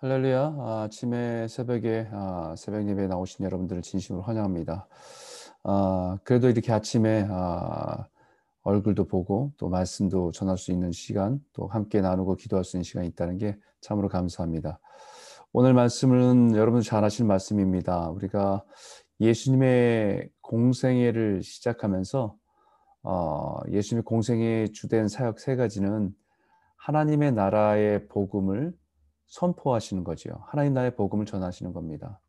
할렐루야. 0.00 0.54
아, 0.60 0.82
아침에 0.84 1.48
새벽에 1.48 2.06
아, 2.12 2.54
새벽 2.56 2.88
예배에 2.88 3.08
나오신 3.08 3.44
여러분들을 3.44 3.82
진심으로 3.82 4.22
환영합니다. 4.22 4.86
아, 5.64 6.18
그래도 6.22 6.48
이렇게 6.48 6.72
아침에 6.72 7.26
아, 7.28 8.06
얼굴도 8.62 9.08
보고 9.08 9.50
또 9.56 9.68
말씀도 9.68 10.30
전할 10.30 10.56
수 10.56 10.70
있는 10.70 10.92
시간, 10.92 11.40
또 11.52 11.66
함께 11.66 12.00
나누고 12.00 12.36
기도할 12.36 12.62
수 12.64 12.76
있는 12.76 12.84
시간이 12.84 13.08
있다는 13.08 13.38
게 13.38 13.58
참으로 13.80 14.08
감사합니다. 14.08 14.78
오늘 15.52 15.74
말씀은 15.74 16.54
여러분 16.54 16.80
잘 16.80 17.02
아실 17.02 17.24
말씀입니다. 17.24 18.08
우리가 18.10 18.62
예수님의 19.20 20.30
공생애를 20.42 21.42
시작하면서 21.42 22.36
어, 23.02 23.60
예수님의 23.68 24.04
공생애 24.04 24.68
주된 24.72 25.08
사역 25.08 25.40
세 25.40 25.56
가지는 25.56 26.14
하나님의 26.76 27.32
나라의 27.32 28.06
복음을 28.06 28.72
선포하시는 29.28 30.04
거지요. 30.04 30.42
하나님 30.46 30.74
나라의 30.74 30.96
복음을 30.96 31.26
전하시는 31.26 31.72
겁니다. 31.72 32.20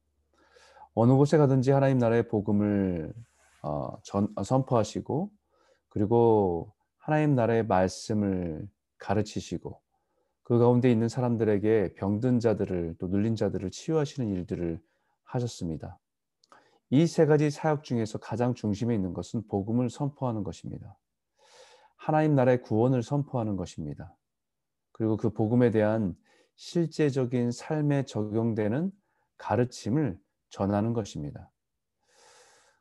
어느 0.93 1.13
곳에 1.13 1.37
가든지 1.37 1.71
하나님 1.71 1.97
나라의 1.97 2.27
복음을 2.27 3.13
어, 3.63 3.97
전, 4.03 4.27
어, 4.35 4.43
선포하시고 4.43 5.31
그리고 5.89 6.73
하나님 6.97 7.35
나라의 7.35 7.65
말씀을 7.65 8.67
가르치시고 8.97 9.81
그 10.43 10.57
가운데 10.57 10.91
있는 10.91 11.09
사람들에게 11.09 11.93
병든 11.95 12.39
자들을 12.39 12.95
또 12.99 13.07
눌린 13.07 13.35
자들을 13.35 13.69
치유하시는 13.71 14.29
일들을 14.29 14.81
하셨습니다. 15.23 15.99
이 16.91 17.05
세 17.05 17.25
가지 17.27 17.51
사역 17.51 17.83
중에서 17.83 18.17
가장 18.17 18.55
중심에 18.55 18.95
있는 18.95 19.13
것은 19.13 19.47
복음을 19.47 19.89
선포하는 19.89 20.43
것입니다. 20.43 20.97
하나님 21.95 22.33
나라의 22.33 22.63
구원을 22.63 23.03
선포하는 23.03 23.57
것입니다. 23.57 24.15
그리고 24.91 25.15
그 25.15 25.29
복음에 25.29 25.69
대한 25.69 26.15
실제적인 26.59 27.51
삶에 27.51 28.03
적용되는 28.03 28.91
가르침을 29.37 30.19
전하는 30.49 30.91
것입니다. 30.91 31.49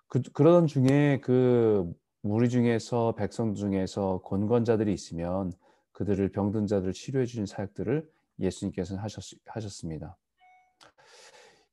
그, 0.09 0.21
그런 0.33 0.67
중에 0.67 1.21
그 1.23 1.89
무리 2.21 2.49
중에서 2.49 3.15
백성 3.15 3.55
중에서 3.55 4.21
권권자들이 4.25 4.93
있으면 4.93 5.53
그들을 5.93 6.29
병든 6.33 6.67
자들을 6.67 6.93
치료해 6.93 7.25
주신 7.25 7.47
사역들을 7.47 8.11
예수님께서는 8.41 9.01
하셨, 9.01 9.23
하셨 9.47 9.71
습니다. 9.71 10.17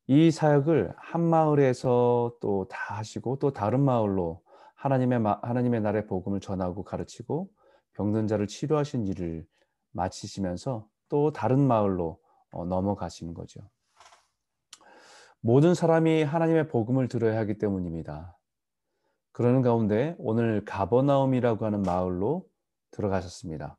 이 0.06 0.30
사역을 0.30 0.94
한 0.96 1.20
마을에서 1.22 2.36
또 2.40 2.68
다 2.70 2.94
하시고 2.94 3.40
또 3.40 3.52
다른 3.52 3.80
마을로 3.80 4.42
하나님의 4.76 5.20
하나님의 5.42 5.80
나라의 5.80 6.06
복음을 6.06 6.38
전하고 6.38 6.84
가르치고 6.84 7.50
병든 7.94 8.28
자를 8.28 8.46
치료하신 8.46 9.08
일을 9.08 9.44
마치시면서 9.90 10.88
또 11.08 11.32
다른 11.32 11.60
마을로 11.60 12.20
어, 12.50 12.64
넘어가시는 12.64 13.34
거죠. 13.34 13.60
모든 15.40 15.74
사람이 15.74 16.22
하나님의 16.22 16.68
복음을 16.68 17.08
들어야 17.08 17.38
하기 17.40 17.58
때문입니다. 17.58 18.36
그러는 19.32 19.62
가운데 19.62 20.16
오늘 20.18 20.64
가버나움이라고 20.64 21.66
하는 21.66 21.82
마을로 21.82 22.48
들어가셨습니다. 22.90 23.76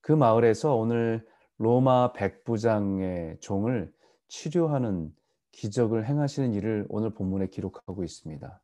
그 0.00 0.12
마을에서 0.12 0.76
오늘 0.76 1.26
로마 1.58 2.12
백부장의 2.12 3.38
종을 3.40 3.92
치료하는 4.28 5.14
기적을 5.50 6.06
행하시는 6.06 6.52
일을 6.54 6.86
오늘 6.88 7.10
본문에 7.12 7.48
기록하고 7.48 8.04
있습니다. 8.04 8.60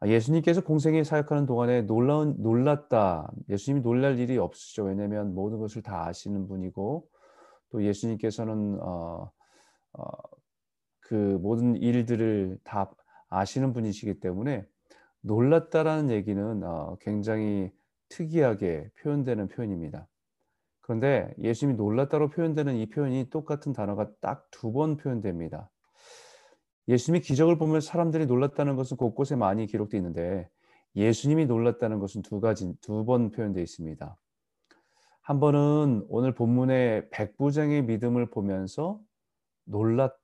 아, 0.00 0.06
예수님께서 0.08 0.62
공생에 0.62 1.02
사역하는 1.02 1.46
동안에 1.46 1.82
놀라운 1.82 2.36
놀랐다. 2.40 3.32
예수님이 3.48 3.82
놀랄 3.82 4.18
일이 4.18 4.38
없으시죠. 4.38 4.84
왜냐하면 4.84 5.34
모든 5.34 5.58
것을 5.58 5.82
다 5.82 6.06
아시는 6.06 6.46
분이고 6.46 7.08
또 7.70 7.84
예수님께서는 7.84 8.78
어, 8.80 9.30
어, 9.94 10.02
그 11.00 11.14
모든 11.42 11.76
일들을 11.76 12.58
다 12.64 12.90
아시는 13.28 13.72
분이시기 13.72 14.20
때문에 14.20 14.64
놀랐다라는 15.22 16.10
얘기는 16.10 16.62
어, 16.64 16.96
굉장히 17.00 17.72
특이하게 18.08 18.90
표현되는 19.02 19.48
표현입니다. 19.48 20.06
그런데 20.80 21.34
예수님이 21.38 21.76
놀랐다로 21.76 22.30
표현되는 22.30 22.76
이 22.76 22.88
표현이 22.88 23.30
똑같은 23.30 23.72
단어가 23.72 24.10
딱 24.20 24.48
두 24.52 24.72
번 24.72 24.96
표현됩니다. 24.96 25.70
예수님이 26.88 27.20
기적을 27.20 27.58
보면 27.58 27.80
사람들이 27.80 28.26
놀랐다는 28.26 28.76
것은 28.76 28.96
곳곳에 28.96 29.36
많이 29.36 29.66
기록되어 29.66 29.98
있는데 29.98 30.48
예수님이 30.96 31.46
놀랐다는 31.46 31.98
것은 31.98 32.22
두 32.22 32.40
가지 32.40 32.74
두 32.80 33.04
번 33.04 33.30
표현되어 33.30 33.62
있습니다. 33.62 34.16
한 35.20 35.40
번은 35.40 36.06
오늘 36.08 36.34
본문의 36.34 37.10
백부장의 37.10 37.82
믿음을 37.84 38.30
보면서 38.30 39.00
놀랐 39.64 40.16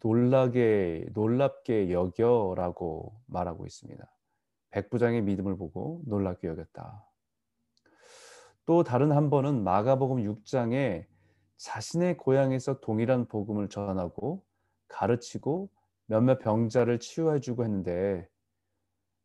놀라게 0.00 1.06
놀랍게 1.14 1.90
여겨라고 1.90 3.14
말하고 3.26 3.66
있습니다. 3.66 4.04
백부장의 4.70 5.22
믿음을 5.22 5.56
보고 5.56 6.02
놀랍게 6.06 6.46
여겼다. 6.46 7.04
또 8.66 8.84
다른 8.84 9.12
한 9.12 9.30
번은 9.30 9.64
마가복음 9.64 10.18
6장에 10.18 11.06
자신의 11.56 12.18
고향에서 12.18 12.80
동일한 12.80 13.26
복음을 13.26 13.68
전하고 13.68 14.44
가르치고 14.88 15.70
몇몇 16.06 16.38
병자를 16.38 16.98
치유해주고 16.98 17.64
했는데 17.64 18.28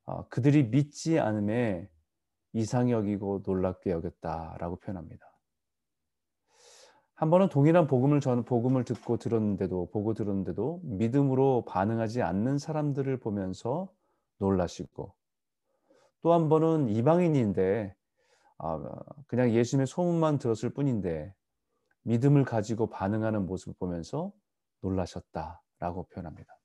어, 0.06 0.28
그들이 0.30 0.64
믿지 0.70 1.20
않음에 1.20 1.90
이상히 2.54 2.92
여기고 2.94 3.44
놀랍게 3.46 3.92
여겼다라고 3.92 4.78
표현합니다. 4.78 5.26
한 7.16 7.30
번은 7.30 7.50
동일한 7.50 7.86
복음을 7.86 8.22
전 8.22 8.46
복음을 8.46 8.86
듣고 8.86 9.18
들었는데도 9.18 9.90
보고 9.92 10.14
들었는데도 10.14 10.80
믿음으로 10.84 11.66
반응하지 11.68 12.22
않는 12.22 12.58
사람들을 12.58 13.20
보면서 13.20 13.92
놀라시고 14.38 15.14
또 16.22 16.34
한 16.34 16.50
번은 16.50 16.90
이방인인데 16.90 17.94
아, 18.58 18.80
그냥 19.28 19.52
예수님의 19.52 19.88
소문만 19.88 20.38
들었을 20.38 20.70
뿐인데 20.72 21.34
믿음을 22.04 22.44
가지고 22.44 22.90
반응하는 22.90 23.46
모습을 23.46 23.74
보면서 23.80 24.32
놀라셨다라고 24.82 26.08
표현합니다. 26.12 26.59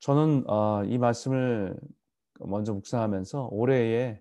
저는 0.00 0.44
어, 0.48 0.82
이 0.84 0.98
말씀을 0.98 1.78
먼저 2.40 2.72
묵상하면서 2.72 3.48
올해에 3.52 4.20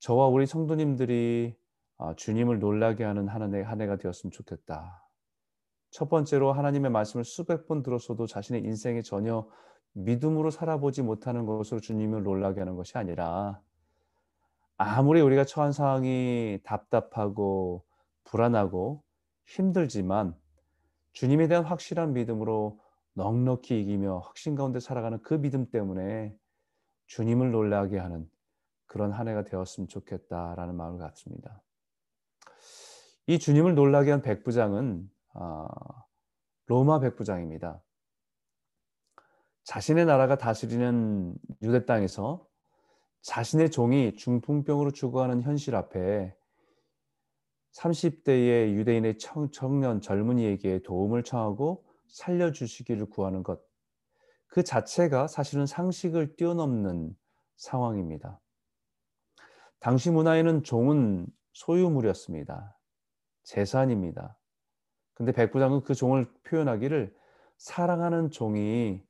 저와 0.00 0.26
우리 0.26 0.46
성도님들이 0.46 1.56
어, 1.96 2.14
주님을 2.14 2.58
놀라게 2.58 3.04
하는 3.04 3.28
한, 3.28 3.54
해, 3.54 3.62
한 3.62 3.80
해가 3.80 3.96
되었으면 3.96 4.32
좋겠다. 4.32 5.08
첫 5.90 6.08
번째로 6.08 6.52
하나님의 6.52 6.90
말씀을 6.90 7.24
수백 7.24 7.66
번 7.66 7.82
들었어도 7.82 8.26
자신의 8.26 8.62
인생에 8.62 9.02
전혀 9.02 9.48
믿음으로 9.92 10.50
살아보지 10.50 11.02
못하는 11.02 11.46
것으로 11.46 11.80
주님을 11.80 12.22
놀라게 12.22 12.60
하는 12.60 12.76
것이 12.76 12.98
아니라 12.98 13.60
아무리 14.76 15.20
우리가 15.20 15.44
처한 15.44 15.72
상황이 15.72 16.60
답답하고 16.62 17.84
불안하고 18.24 19.02
힘들지만 19.46 20.36
주님에 21.12 21.48
대한 21.48 21.64
확실한 21.64 22.12
믿음으로 22.12 22.78
넉넉히 23.18 23.80
이기며 23.80 24.18
확신 24.18 24.54
가운데 24.54 24.78
살아가는 24.78 25.20
그 25.22 25.34
믿음 25.34 25.70
때문에 25.70 26.32
주님을 27.06 27.50
놀라게 27.50 27.98
하는 27.98 28.30
그런 28.86 29.12
한 29.12 29.26
해가 29.26 29.42
되었으면 29.42 29.88
좋겠다라는 29.88 30.76
마음을 30.76 31.00
갖습니다. 31.00 31.60
이 33.26 33.40
주님을 33.40 33.74
놀라게 33.74 34.12
한 34.12 34.22
백부장은 34.22 35.10
아, 35.34 35.66
로마 36.66 37.00
백부장입니다. 37.00 37.82
자신의 39.64 40.06
나라가 40.06 40.38
다스리는 40.38 41.34
유대 41.62 41.84
땅에서 41.84 42.46
자신의 43.22 43.72
종이 43.72 44.14
중풍병으로 44.14 44.92
죽어가는 44.92 45.42
현실 45.42 45.74
앞에 45.74 46.34
30대의 47.72 48.74
유대인의 48.74 49.18
청 49.18 49.50
년 49.80 50.00
젊은이에게 50.00 50.82
도움을 50.84 51.24
청하고 51.24 51.87
살려주시기를 52.08 53.06
구하는 53.06 53.42
것. 53.42 53.60
그 54.46 54.62
자체가 54.62 55.28
사실은 55.28 55.66
상식을 55.66 56.36
뛰어넘는 56.36 57.16
상황입니다. 57.56 58.40
당시 59.80 60.10
문화에는 60.10 60.64
종은 60.64 61.26
소유물이었습니다. 61.52 62.78
재산입니다. 63.44 64.38
근데 65.14 65.32
백부장은 65.32 65.82
그 65.82 65.94
종을 65.94 66.32
표현하기를 66.44 67.14
사랑하는 67.58 68.30
종이 68.30 69.02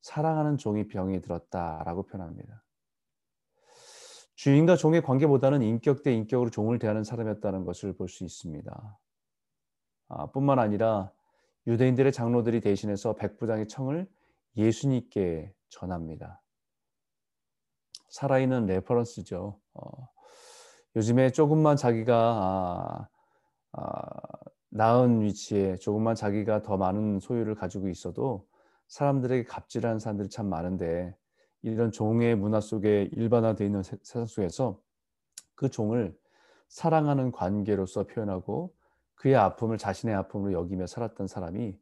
사랑하는 0.00 0.56
종이 0.56 0.86
병이 0.88 1.20
들었다라고 1.20 2.04
표현합니다. 2.04 2.62
주인과 4.36 4.76
종의 4.76 5.02
관계보다는 5.02 5.62
인격 5.62 6.02
대 6.02 6.12
인격으로 6.12 6.50
종을 6.50 6.78
대하는 6.78 7.04
사람이었다는 7.04 7.64
것을 7.64 7.94
볼 7.96 8.08
수 8.08 8.24
있습니다. 8.24 8.98
아, 10.08 10.26
뿐만 10.30 10.58
아니라 10.58 11.10
유대인들의 11.66 12.12
장로들이 12.12 12.60
대신해서 12.60 13.14
백부장의 13.14 13.68
청을 13.68 14.08
예수님께 14.56 15.52
전합니다. 15.68 16.42
살아있는 18.08 18.66
reference죠. 18.66 19.58
어, 19.74 20.08
요즘에 20.94 21.30
조금만 21.30 21.76
자기가 21.76 22.14
아, 22.16 23.08
아, 23.72 24.04
나은 24.70 25.22
위치에 25.22 25.76
조금만 25.76 26.14
자기가 26.14 26.62
더 26.62 26.76
많은 26.76 27.20
소유를 27.20 27.54
가지고 27.54 27.88
있어도 27.88 28.46
사람들에게 28.88 29.44
갑질하는 29.44 29.98
사람들이 29.98 30.28
참 30.30 30.48
많은데 30.48 31.14
이런 31.62 31.90
종의 31.90 32.36
문화 32.36 32.60
속에 32.60 33.10
일반화되어 33.12 33.66
있는 33.66 33.82
세상 33.82 34.26
속에서 34.26 34.80
그 35.54 35.68
종을 35.68 36.16
사랑하는 36.68 37.32
관계로서 37.32 38.04
표현하고 38.06 38.74
그의 39.16 39.36
아픔을 39.36 39.78
자신의 39.78 40.14
아픔으로 40.14 40.52
여기며 40.52 40.86
살았던 40.86 41.26
사람이 41.26 41.76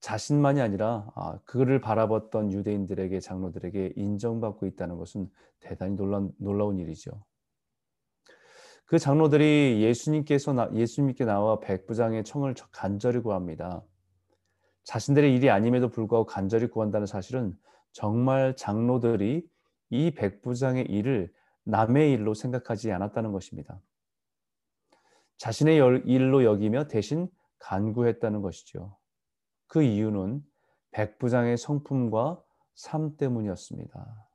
자신만이 0.00 0.60
아니라 0.60 1.10
아, 1.14 1.38
그를 1.44 1.80
바라봤던 1.80 2.52
유대인들에게 2.52 3.20
장로들에게 3.20 3.94
인정받고 3.96 4.66
있다는 4.66 4.98
것은 4.98 5.30
대단히 5.60 5.94
놀라운, 5.94 6.32
놀라운 6.38 6.78
일이죠. 6.78 7.24
그 8.84 8.98
장로들이 8.98 9.80
예수님께서 9.80 10.52
나, 10.52 10.68
예수님께 10.74 11.24
나와 11.24 11.60
백부장의 11.60 12.24
청을 12.24 12.54
간절히 12.72 13.20
구합니다. 13.20 13.82
자신들의 14.84 15.34
일이 15.34 15.50
아님에도 15.50 15.88
불구하고 15.88 16.26
간절히 16.26 16.66
구한다는 16.66 17.06
사실은 17.06 17.56
정말 17.92 18.56
장로들이 18.56 19.48
이 19.90 20.10
백부장의 20.10 20.86
일을 20.86 21.32
남의 21.64 22.12
일로 22.12 22.34
생각하지 22.34 22.90
않았다는 22.90 23.30
것입니다. 23.30 23.80
자신의 25.38 25.76
일로 26.06 26.44
여기며 26.44 26.88
대신 26.88 27.28
간구했다는 27.58 28.42
것이죠. 28.42 28.96
그 29.66 29.82
이유는 29.82 30.42
백부장의 30.92 31.56
성품과 31.56 32.42
삶 32.74 33.16
때문이었습니다. 33.16 34.28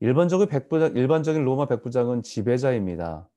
일반적인 0.00 0.48
백부장, 0.48 0.96
일반적인 0.96 1.44
로마 1.44 1.66
백부장은 1.66 2.22
지배자입니다. 2.22 3.28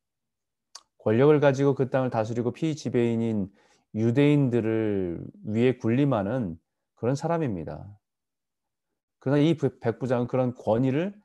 권력을 1.00 1.38
가지고 1.40 1.76
그 1.76 1.90
땅을 1.90 2.10
다스리고 2.10 2.52
피지배인인 2.52 3.52
유대인들을 3.96 5.26
위해 5.46 5.78
군림하는 5.78 6.58
그런 6.96 7.16
사람입니다. 7.16 8.00
그러나 9.20 9.42
이 9.42 9.56
백부장은 9.56 10.28
그런 10.28 10.54
권위를 10.54 11.16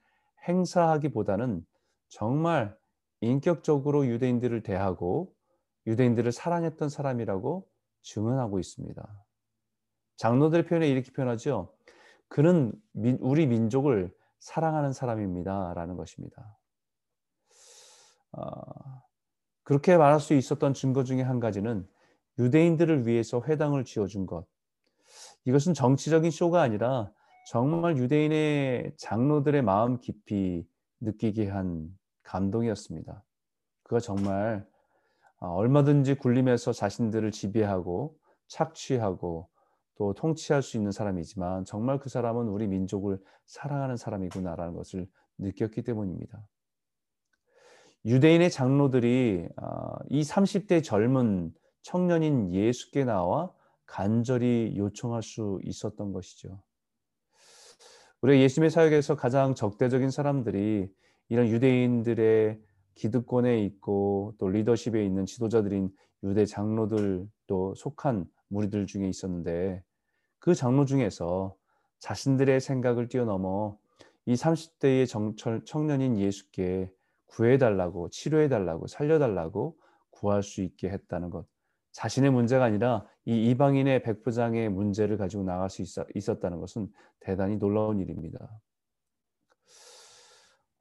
행사하기보다는 0.47 1.67
정말 2.09 2.78
인격적으로 3.21 4.07
유대인들을 4.07 4.63
대하고 4.63 5.35
유대인들을 5.87 6.31
사랑했던 6.33 6.89
사람이라고 6.89 7.69
증언하고 8.03 8.59
있습니다. 8.59 9.25
장로들의 10.17 10.67
표현에 10.67 10.89
이렇게 10.89 11.11
표현하죠. 11.13 11.73
그는 12.29 12.73
우리 13.21 13.47
민족을 13.47 14.15
사랑하는 14.39 14.93
사람입니다. 14.93 15.73
라는 15.75 15.97
것입니다. 15.97 16.59
어, 18.33 19.03
그렇게 19.63 19.97
말할 19.97 20.21
수 20.21 20.35
있었던 20.35 20.75
증거 20.75 21.05
중에 21.05 21.23
한 21.23 21.41
가지는 21.41 21.89
유대인들을 22.39 23.07
위해서 23.07 23.43
회당을 23.43 23.85
지어준 23.85 24.27
것. 24.27 24.47
이것은 25.45 25.75
정치적인 25.75 26.31
쇼가 26.31 26.61
아니라 26.61 27.11
정말 27.47 27.97
유대인의 27.97 28.95
장로들의 28.99 29.63
마음 29.63 30.01
깊이 30.01 30.67
느끼게 31.01 31.49
한 31.49 31.89
감동이었습니다. 32.29 33.25
그가 33.83 34.01
정말 34.01 34.67
아, 35.41 35.47
얼마든지 35.47 36.15
굴림에서 36.15 36.73
자신들을 36.73 37.31
지배하고 37.31 38.17
착취하고 38.49 39.49
또 39.97 40.15
통치할 40.15 40.63
수 40.63 40.77
있는 40.77 40.93
사람이지만 40.93 41.65
정말 41.65 41.99
그 41.99 42.09
사람은 42.09 42.49
우리 42.49 42.67
민족을 42.67 43.19
사랑하는 43.47 43.97
사람이구나라는 43.97 44.75
것을 44.75 45.09
느꼈기 45.39 45.83
때문입니다. 45.83 46.47
유대인의 48.05 48.51
장로들이 48.51 49.49
아, 49.57 49.97
이 50.09 50.23
30대 50.23 50.85
젊은 50.85 51.53
청년인 51.83 52.53
예수께 52.53 53.05
나와 53.05 53.53
간절히 53.87 54.75
요청할 54.77 55.23
수 55.23 55.61
있었던 55.65 56.13
것이죠. 56.13 56.63
우리 58.21 58.43
예수님의 58.43 58.71
사역에서 58.71 59.17
가장 59.17 59.55
적대적인 59.55 60.11
사람들이 60.11 60.93
이런 61.29 61.49
유대인들의 61.49 62.61
기득권에 62.95 63.63
있고 63.65 64.35
또 64.39 64.49
리더십에 64.49 65.05
있는 65.05 65.27
지도자들인 65.27 65.91
유대 66.25 66.45
장로들도 66.45 67.75
속한 67.77 68.27
무리들 68.49 68.87
중에 68.87 69.09
있었는데 69.09 69.83
그 70.39 70.55
장로 70.55 70.85
중에서 70.85 71.55
자신들의 71.99 72.61
생각을 72.61 73.09
뛰어넘어 73.09 73.79
이 74.27 74.35
30대의 74.35 75.07
정철 75.07 75.65
청년인 75.65 76.19
예수께 76.19 76.91
구해달라고 77.27 78.09
치료해달라고 78.11 78.87
살려달라고 78.87 79.77
구할 80.11 80.43
수 80.43 80.63
있게 80.63 80.91
했다는 80.91 81.31
것 81.31 81.47
자신의 81.93 82.31
문제가 82.31 82.65
아니라 82.65 83.07
이 83.25 83.51
이방인의 83.51 84.03
백부장의 84.03 84.69
문제를 84.71 85.19
가지고 85.19 85.45
나갈 85.45 85.69
수 85.71 85.83
있었다는 86.15 86.61
것은 86.61 86.89
대단히 87.21 87.59
놀라운 87.59 87.99
일입니다. 87.99 88.49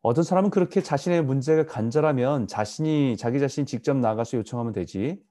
어떤 0.02 0.24
사람은 0.24 0.52
그렇게 0.52 0.82
자신의 0.82 1.24
문제가 1.24 1.66
간절하면 1.66 2.48
자신이 2.48 3.18
자기 3.18 3.40
자신이 3.40 3.66
직접 3.66 3.98
나가서 3.98 4.38
요청하면 4.38 4.74
되지. 4.74 5.22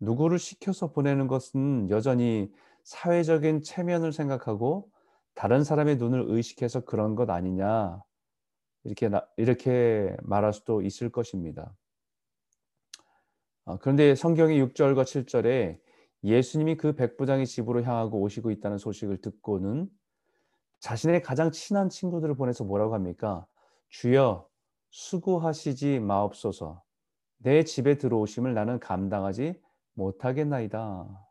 누구를 0.00 0.38
시켜서 0.38 0.92
보내는 0.92 1.26
것은 1.26 1.90
여전히 1.90 2.52
사회적인 2.84 3.62
체면을 3.62 4.12
생각하고 4.12 4.90
다른 5.34 5.64
사람의 5.64 5.96
눈을 5.96 6.24
의식해서 6.28 6.84
그런 6.84 7.14
것 7.14 7.30
아니냐. 7.30 8.02
이렇게 8.84 9.10
이렇게 9.36 10.16
말할 10.22 10.52
수도 10.52 10.82
있을 10.82 11.10
것입니다. 11.10 11.74
어, 13.64 13.78
그런데 13.78 14.14
성경의 14.14 14.62
6절과 14.62 15.02
7절에 15.02 15.78
예수님이 16.24 16.76
그 16.76 16.94
백부장의 16.94 17.46
집으로 17.46 17.82
향하고 17.82 18.20
오시고 18.20 18.50
있다는 18.50 18.78
소식을 18.78 19.20
듣고는 19.20 19.88
자신의 20.80 21.22
가장 21.22 21.50
친한 21.50 21.88
친구들을 21.88 22.34
보내서 22.34 22.64
뭐라고 22.64 22.94
합니까? 22.94 23.46
주여 23.88 24.48
수고하시지 24.90 26.00
마옵소서 26.00 26.82
내 27.38 27.62
집에 27.64 27.98
들어오심을 27.98 28.54
나는 28.54 28.80
감당하지 28.80 29.60
못하겠나이다 29.94 31.28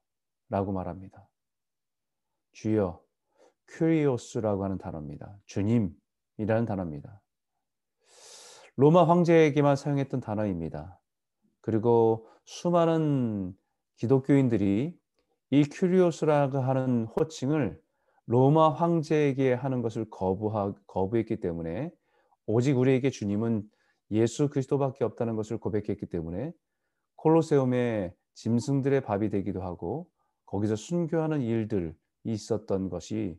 라고 0.50 0.72
말합니다. 0.72 1.28
주여 2.54 3.02
큐리오스라고 3.68 4.64
하는 4.64 4.78
단어입니다. 4.78 5.38
주님이라는 5.46 6.66
단어입니다. 6.66 7.22
로마 8.76 9.08
황제에게만 9.08 9.76
사용했던 9.76 10.22
단어입니다. 10.22 11.00
그리고 11.62 12.28
수많은 12.46 13.54
기독교인들이 13.98 14.98
이 15.50 15.64
큐리오스라고 15.64 16.60
하는 16.60 17.06
호칭을 17.06 17.82
로마 18.26 18.70
황제에게 18.70 19.54
하는 19.54 19.82
것을 19.82 20.10
거부하, 20.10 20.74
거부했기 20.86 21.40
때문에 21.40 21.92
오직 22.48 22.78
우리에게 22.78 23.10
주님은 23.10 23.70
예수 24.12 24.50
그리스도밖에 24.50 25.04
없다는 25.04 25.36
것을 25.36 25.58
고백했기 25.58 26.06
때문에 26.08 26.54
콜로세움의 27.18 28.14
짐승들의 28.36 29.02
밥이 29.02 29.30
되기도 29.30 29.62
하고 29.62 30.10
거기서 30.46 30.78
순교하는 30.78 31.42
일들이 31.42 31.92
있었던 32.24 32.90
것이 32.90 33.38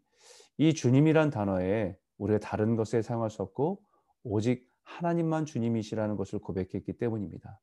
이 0.59 0.75
주님이란 0.75 1.31
단어에 1.31 1.97
우리가 2.19 2.39
다른 2.39 2.77
것에 2.77 3.01
사용할 3.01 3.31
수 3.31 3.43
없고 3.43 3.83
오직 4.25 4.69
하나님만 4.83 5.47
주님이시라는 5.47 6.17
것을 6.17 6.39
고백했기 6.41 6.99
때문입니다. 6.99 7.61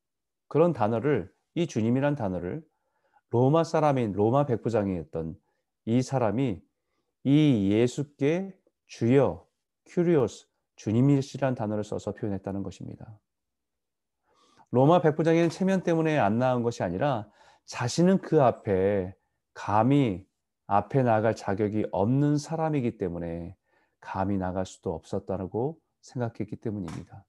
그런 0.48 0.74
단어를 0.74 1.32
이 1.54 1.68
주님이란 1.68 2.16
단어를 2.16 2.64
로마 3.30 3.64
사람인 3.64 4.14
로마 4.14 4.46
백부장이었던 4.46 5.36
이 5.86 6.02
사람이 6.02 6.62
이 7.24 7.70
예수께 7.72 8.58
주여 8.88 9.46
큐리오스 9.86 10.48
주님이시란 10.76 11.56
단어를 11.56 11.84
써서 11.84 12.14
표현했다는 12.14 12.64
것입니다. 12.64 13.20
로마 14.72 15.02
백부장의 15.02 15.50
체면 15.50 15.84
때문에 15.84 16.18
안 16.18 16.38
나온 16.38 16.64
것이 16.64 16.84
아니라 16.84 17.28
자신은 17.66 18.20
그 18.20 18.42
앞에 18.42 19.16
감히 19.54 20.26
앞에 20.68 21.04
나갈 21.04 21.36
자격이 21.36 21.88
없는 21.92 22.38
사람이기 22.38 22.98
때문에 22.98 23.56
감히 24.00 24.38
나갈 24.38 24.66
수도 24.66 24.94
없었다고 24.94 25.80
생각했기 26.02 26.56
때문입니다. 26.58 27.26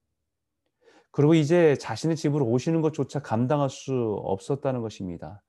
그리고 1.10 1.34
이제 1.34 1.76
자신의 1.76 2.16
집으로 2.16 2.46
오시는 2.46 2.82
것조차 2.82 3.20
감당할 3.20 3.70
수 3.70 4.20
없었다는 4.24 4.82
것입니다. 4.82 5.42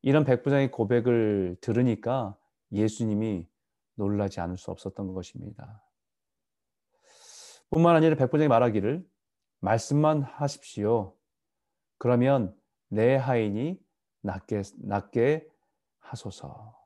이런 0.00 0.24
백부장의 0.24 0.70
고백을 0.70 1.56
들으니까 1.60 2.36
예수님이 2.72 3.46
놀라지 3.94 4.40
않을 4.40 4.56
수 4.56 4.70
없었던 4.70 5.12
것입니다. 5.12 5.82
뿐만 7.72 7.96
아니라 7.96 8.16
백부장이 8.16 8.48
말하기를 8.48 9.04
말씀만 9.60 10.22
하십시오. 10.22 11.16
그러면 11.98 12.54
내 12.88 13.16
하인이 13.16 13.80
낫게, 14.20 14.62
낫게 14.78 15.48
하소서. 15.98 16.78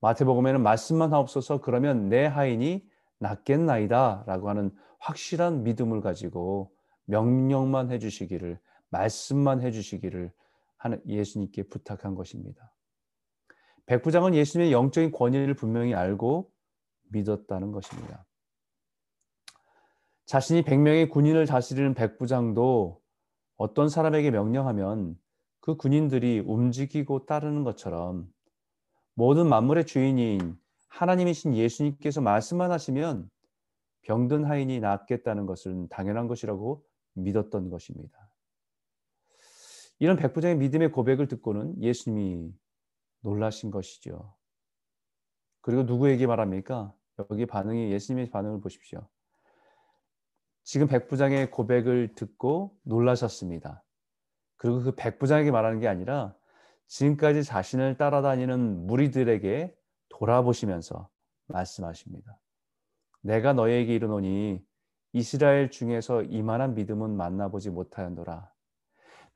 마태복음에는 0.00 0.62
말씀만 0.62 1.12
하옵소서 1.12 1.60
그러면 1.60 2.08
내 2.08 2.24
하인이 2.24 2.86
낫겠나이다 3.18 4.24
라고 4.26 4.48
하는 4.48 4.74
확실한 5.00 5.64
믿음을 5.64 6.00
가지고 6.00 6.74
명령만 7.04 7.90
해 7.90 7.98
주시기를 7.98 8.58
말씀만 8.88 9.60
해 9.60 9.70
주시기를 9.70 10.32
하는 10.78 11.02
예수님께 11.06 11.64
부탁한 11.64 12.14
것입니다. 12.14 12.72
백부장은 13.86 14.34
예수님의 14.34 14.72
영적인 14.72 15.12
권위를 15.12 15.54
분명히 15.54 15.94
알고 15.94 16.50
믿었다는 17.10 17.72
것입니다. 17.72 18.24
자신이 20.26 20.62
100명의 20.62 21.10
군인을 21.10 21.46
다스리는 21.46 21.94
백부장도 21.94 23.00
어떤 23.56 23.88
사람에게 23.88 24.30
명령하면 24.30 25.18
그 25.60 25.76
군인들이 25.76 26.40
움직이고 26.40 27.26
따르는 27.26 27.62
것처럼 27.64 28.32
모든 29.14 29.48
만물의 29.48 29.86
주인인 29.86 30.58
하나님이신 30.88 31.54
예수님께서 31.54 32.20
말씀만 32.20 32.70
하시면 32.70 33.30
병든 34.02 34.44
하인이 34.44 34.80
낫겠다는 34.80 35.46
것은 35.46 35.88
당연한 35.88 36.26
것이라고 36.28 36.84
믿었던 37.14 37.70
것입니다. 37.70 38.30
이런 39.98 40.16
백부장의 40.16 40.56
믿음의 40.56 40.92
고백을 40.92 41.28
듣고는 41.28 41.82
예수님이 41.82 42.52
놀라신 43.20 43.70
것이죠. 43.70 44.34
그리고 45.60 45.84
누구에게 45.84 46.26
말합니까? 46.26 46.92
여기 47.30 47.46
반응이 47.46 47.92
예수님의 47.92 48.30
반응을 48.30 48.60
보십시오. 48.60 49.08
지금 50.64 50.88
백부장의 50.88 51.50
고백을 51.50 52.14
듣고 52.14 52.76
놀라셨습니다. 52.82 53.84
그리고 54.56 54.82
그 54.82 54.94
백부장에게 54.94 55.50
말하는 55.50 55.78
게 55.78 55.88
아니라 55.88 56.34
지금까지 56.86 57.44
자신을 57.44 57.96
따라다니는 57.98 58.86
무리들에게 58.86 59.74
돌아보시면서 60.08 61.08
말씀하십니다. 61.46 62.38
내가 63.20 63.52
너에게 63.52 63.94
이르노니 63.94 64.64
이스라엘 65.12 65.70
중에서 65.70 66.22
이만한 66.22 66.74
믿음은 66.74 67.14
만나보지 67.16 67.70
못하였노라. 67.70 68.50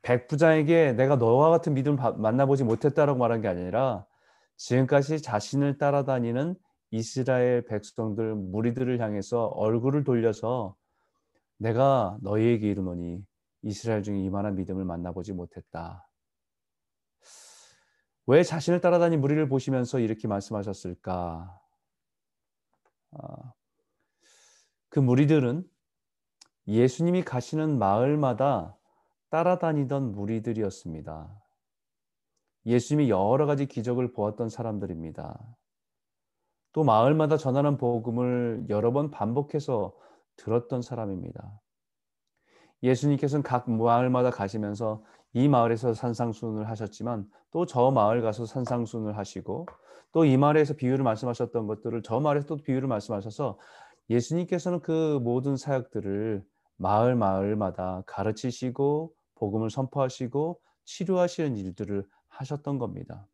백부장에게 0.03 0.93
내가 0.93 1.17
너와 1.17 1.51
같은 1.51 1.75
믿음을 1.75 1.99
만나보지 2.17 2.65
못했다라고 2.65 3.19
말한 3.19 3.43
게 3.43 3.49
아니라 3.49 4.07
지금까지 4.57 5.21
자신을 5.21 5.79
따라다니는 5.79 6.57
이스라엘 6.91 7.67
백성들 7.67 8.35
무리들을 8.35 8.99
향해서 9.01 9.47
얼굴을 9.47 10.05
돌려서 10.05 10.75
내가 11.59 12.17
너희에게 12.23 12.71
이르노니 12.71 13.25
이스라엘 13.63 14.03
중에 14.03 14.19
이만한 14.21 14.55
믿음을 14.55 14.85
만나보지 14.85 15.33
못했다. 15.33 16.09
왜 18.27 18.43
자신을 18.43 18.81
따라다닌 18.81 19.21
무리를 19.21 19.49
보시면서 19.49 20.01
이렇게 20.01 20.29
말씀하셨을까? 20.29 21.61
아, 23.13 23.53
그 24.91 25.01
무리들은 25.01 25.69
예수님이 26.67 27.25
가시는 27.25 27.79
마을마다 27.79 28.77
따라다니던 29.31 30.13
무리들이었습니다. 30.13 31.43
예수님이 32.67 33.09
여러 33.09 33.47
가지 33.47 33.67
기적을 33.67 34.13
보았던 34.13 34.51
사람들입니다. 34.51 35.39
또 36.73 36.85
마을마다 36.85 37.39
전하는 37.39 37.79
복음을 37.79 38.67
여러 38.69 38.93
번 38.93 39.11
반복해서 39.11 39.97
들었던 40.39 40.81
사람입니다. 40.83 41.61
예수님께서는 42.83 43.43
각 43.43 43.71
마을마다 43.71 44.31
가시면서 44.31 45.05
이 45.35 45.49
마을에서 45.49 45.93
산상순을 45.95 46.69
하셨지만 46.69 47.29
또 47.51 47.67
저 47.67 47.91
마을 47.91 48.23
가서 48.23 48.47
산상순을 48.47 49.17
하시고 49.19 49.67
또 50.13 50.25
이 50.25 50.37
마을에서 50.39 50.75
비유를 50.75 51.05
말씀하셨던 51.05 51.67
것들을 51.67 52.03
저 52.03 52.21
마을에서 52.21 52.47
또 52.47 52.57
비유를 52.57 52.89
말씀하셔서 52.89 53.59
예수님께서는 54.09 54.81
그 54.81 55.19
모든 55.23 55.57
사역들을 55.57 56.43
마을 56.77 57.15
마을마다 57.15 58.03
가르치시고 58.07 59.13
복음을 59.35 59.69
선포하시고 59.71 60.61
치료하시는 60.85 61.57
일들을 61.57 62.07
하셨던 62.29 62.79
겁니다. 62.79 63.27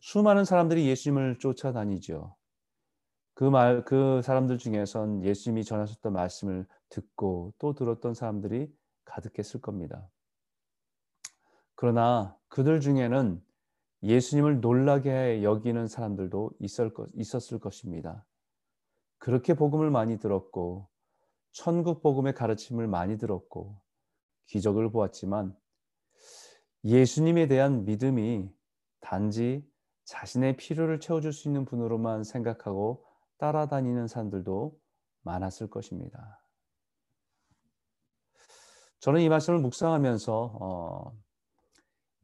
수많은 0.00 0.44
사람들이 0.44 0.86
예수님을 0.86 1.38
쫓아다니죠. 1.38 2.36
그 3.42 3.46
말, 3.46 3.84
그 3.84 4.22
사람들 4.22 4.56
중에선 4.56 5.24
예수님이 5.24 5.64
전하셨던 5.64 6.12
말씀을 6.12 6.64
듣고 6.90 7.52
또 7.58 7.74
들었던 7.74 8.14
사람들이 8.14 8.72
가득했을 9.04 9.60
겁니다. 9.60 10.08
그러나 11.74 12.38
그들 12.46 12.78
중에는 12.78 13.42
예수님을 14.04 14.60
놀라게 14.60 15.42
여기는 15.42 15.88
사람들도 15.88 16.52
있었을 16.60 17.58
것입니다. 17.58 18.24
그렇게 19.18 19.54
복음을 19.54 19.90
많이 19.90 20.20
들었고, 20.20 20.86
천국 21.50 22.00
복음의 22.00 22.34
가르침을 22.34 22.86
많이 22.86 23.18
들었고, 23.18 23.76
기적을 24.46 24.92
보았지만, 24.92 25.52
예수님에 26.84 27.48
대한 27.48 27.86
믿음이 27.86 28.48
단지 29.00 29.68
자신의 30.04 30.58
필요를 30.58 31.00
채워줄 31.00 31.32
수 31.32 31.48
있는 31.48 31.64
분으로만 31.64 32.22
생각하고 32.22 33.10
따라다니는 33.42 34.06
사람들도 34.06 34.78
많았을 35.22 35.68
것입니다. 35.68 36.40
저는 39.00 39.20
이 39.20 39.28
말씀을 39.28 39.58
묵상하면서 39.58 40.58
어, 40.60 41.12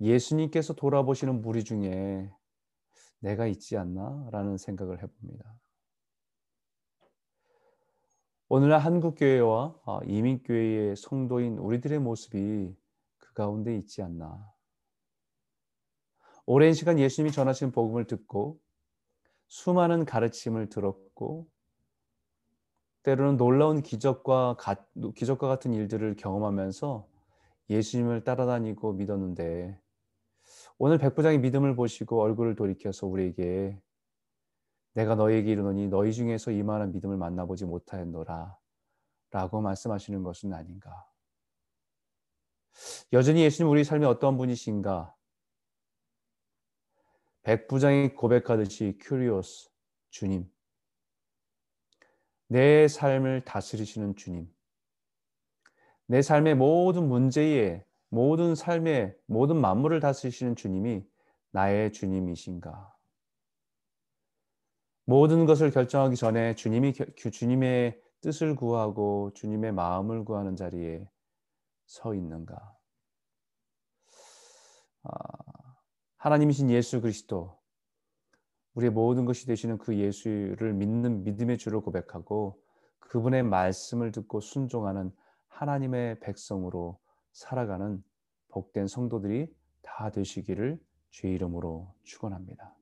예수님께서 0.01 0.75
돌아보시는 0.75 1.43
무리 1.43 1.65
중에 1.65 2.31
내가 3.19 3.49
있지 3.49 3.77
않나라는 3.77 4.59
생각을 4.59 5.03
해봅니다. 5.03 5.59
오늘날 8.49 8.79
한국교회와 8.79 9.81
어, 9.87 10.01
이민교회의 10.05 10.95
성도인 10.95 11.59
우리들의 11.59 11.99
모습이 11.99 12.77
그 13.17 13.33
가운데 13.33 13.77
있지 13.77 14.03
않나. 14.03 14.49
오랜 16.47 16.75
시간 16.75 17.01
예수님이 17.01 17.33
전하신 17.33 17.73
복음을 17.73 18.07
듣고 18.07 18.61
수많은 19.49 20.05
가르침을 20.05 20.69
들었고 20.69 21.49
때로는 23.03 23.37
놀라운 23.37 23.83
기적과 23.83 24.57
기적과 25.15 25.49
같은 25.49 25.73
일들을 25.73 26.17
경험하면서 26.17 27.07
예수님을 27.71 28.25
따라다니고 28.25 28.93
믿었는데 28.95 29.79
오늘 30.79 30.99
백부장의 30.99 31.41
믿음을 31.41 31.75
보시고 31.75 32.21
얼굴을 32.21 32.55
돌이켜서 32.55 33.07
우리에게 33.07 33.81
내가 34.93 35.15
너희에게 35.15 35.53
이르노니 35.53 35.89
너희 35.89 36.13
중에서 36.13 36.51
이만한 36.51 36.93
믿음을 36.93 37.17
만나보지 37.17 37.65
못하였노라 37.65 38.57
라고 39.31 39.61
말씀하시는 39.61 40.23
것은 40.23 40.53
아닌가? 40.53 41.07
여전히 43.13 43.43
예수님 43.43 43.71
우리 43.71 43.85
삶에 43.85 44.07
어떤 44.07 44.37
분이신가 44.37 45.15
백부장이 47.49 48.11
고백하듯이 48.11 48.99
큐리오스 49.01 49.71
주님. 50.11 50.53
내 52.47 52.87
삶을 52.87 53.47
다스리시는 53.47 54.17
주님. 54.17 54.55
내 56.05 56.21
삶의 56.21 56.57
모든 56.57 57.09
문제에 57.09 57.87
모든 58.11 58.55
삶의 58.55 59.17
모든 59.25 59.57
만물을 59.57 59.99
다스리시는 59.99 60.57
주님이 60.57 61.07
나의 61.51 61.95
주님이신가? 61.95 62.95
모든 65.07 65.47
것을 65.47 65.71
결정하기 65.71 66.17
전에 66.17 66.55
주님이 66.55 66.93
주님의 67.17 67.99
뜻을 68.21 68.57
구하고 68.57 69.33
주님의 69.35 69.73
마음을 69.73 70.27
구하는 70.27 70.55
자리에 70.55 71.09
서 71.87 72.15
있는가? 72.15 72.77
아, 75.05 75.58
하나님이신 76.19 76.71
예수 76.71 77.01
그리스도 77.01 77.57
우리의 78.75 78.91
모든 78.91 79.25
것이 79.25 79.47
되시는 79.47 79.79
그 79.79 79.97
예수를 79.97 80.73
믿는 80.73 81.23
믿음의 81.23 81.59
주를 81.59 81.81
고백하고 81.81 82.61
그분의 82.99 83.45
말씀을 83.45 84.11
듣고 84.11 84.41
순종하는 84.41 85.13
하나님의 85.47 86.19
백성으로 86.21 86.99
살아가는 87.33 88.03
복된 88.49 88.89
성도들이 88.89 89.53
다 89.83 90.11
되시기를 90.11 90.81
주의 91.11 91.35
이름으로 91.35 91.95
축원합니다. 92.03 92.75